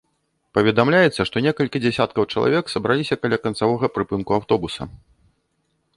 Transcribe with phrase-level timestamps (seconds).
[0.57, 4.83] Паведамляецца, што некалькі дзясяткаў чалавек сабраліся каля канцавога прыпынку аўтобуса.